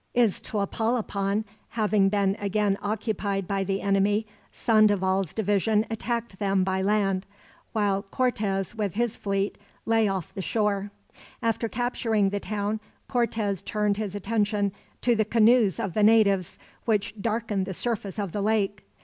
Iztapalapan 0.15 1.43
having 1.69 2.09
been 2.09 2.35
again 2.39 2.75
occupied 2.81 3.47
by 3.47 3.63
the 3.63 3.81
enemy, 3.81 4.25
Sandoval's 4.51 5.31
division 5.31 5.85
attacked 5.91 6.39
them 6.39 6.63
by 6.63 6.81
land; 6.81 7.27
while 7.71 8.01
Cortez, 8.01 8.73
with 8.73 8.95
his 8.95 9.15
fleet, 9.15 9.59
lay 9.85 10.07
off 10.07 10.33
the 10.33 10.41
shore. 10.41 10.89
After 11.43 11.69
capturing 11.69 12.29
the 12.31 12.39
town, 12.39 12.79
Cortez 13.07 13.61
turned 13.61 13.97
his 13.97 14.15
attention 14.15 14.71
to 15.01 15.15
the 15.15 15.23
canoes 15.23 15.79
of 15.79 15.93
the 15.93 16.01
natives, 16.01 16.57
which 16.85 17.13
darkened 17.21 17.67
the 17.67 17.73
surface 17.75 18.17
of 18.17 18.31
the 18.31 18.41
lake. 18.41 18.83